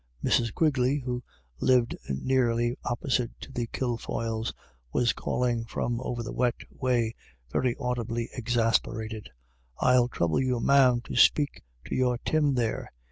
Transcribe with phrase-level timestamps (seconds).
[0.23, 0.51] Mrs.
[0.55, 1.23] Quigley, who
[1.59, 4.51] lived nearly opposite to the Kil foyles,
[4.91, 7.13] was calling from over the wet way,
[7.51, 9.29] very audibly exasperated.
[9.57, 12.91] * I'll throuble you, ma'am, to speak to your Tim there.